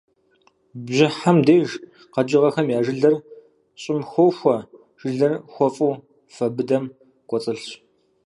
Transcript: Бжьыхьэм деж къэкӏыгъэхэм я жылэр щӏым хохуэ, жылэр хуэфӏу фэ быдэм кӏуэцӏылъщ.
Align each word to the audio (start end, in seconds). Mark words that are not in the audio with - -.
Бжьыхьэм 0.83 1.37
деж 1.45 1.69
къэкӏыгъэхэм 2.13 2.67
я 2.77 2.79
жылэр 2.85 3.15
щӏым 3.81 4.01
хохуэ, 4.09 4.57
жылэр 5.01 5.33
хуэфӏу 5.53 6.01
фэ 6.33 6.45
быдэм 6.55 6.83
кӏуэцӏылъщ. 7.29 7.65